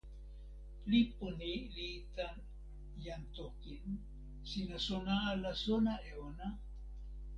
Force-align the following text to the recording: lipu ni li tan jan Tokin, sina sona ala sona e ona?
lipu 0.91 1.25
ni 1.39 1.51
li 1.75 1.89
tan 2.15 2.35
jan 3.03 3.21
Tokin, 3.35 3.85
sina 4.49 4.77
sona 4.87 5.15
ala 5.31 5.51
sona 5.65 5.93
e 6.09 6.11
ona? 6.29 6.47